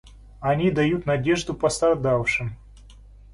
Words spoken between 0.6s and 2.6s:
дают надежду пострадавшим.